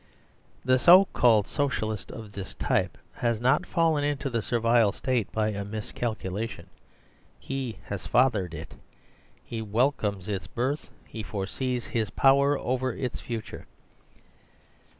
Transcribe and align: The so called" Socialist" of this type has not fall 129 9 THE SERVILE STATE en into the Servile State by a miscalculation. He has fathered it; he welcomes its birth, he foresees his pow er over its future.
The 0.65 0.79
so 0.79 1.05
called" 1.13 1.45
Socialist" 1.47 2.09
of 2.11 2.31
this 2.31 2.55
type 2.55 2.97
has 3.17 3.39
not 3.39 3.67
fall 3.67 3.91
129 3.93 4.33
9 4.33 4.39
THE 4.39 4.41
SERVILE 4.41 4.91
STATE 4.93 5.13
en 5.13 5.17
into 5.17 5.29
the 5.29 5.35
Servile 5.35 5.51
State 5.51 5.53
by 5.53 5.59
a 5.59 5.63
miscalculation. 5.63 6.67
He 7.39 7.77
has 7.83 8.07
fathered 8.07 8.55
it; 8.55 8.73
he 9.43 9.61
welcomes 9.61 10.27
its 10.27 10.47
birth, 10.47 10.89
he 11.05 11.21
foresees 11.21 11.85
his 11.85 12.09
pow 12.09 12.41
er 12.41 12.57
over 12.57 12.91
its 12.95 13.19
future. 13.19 13.67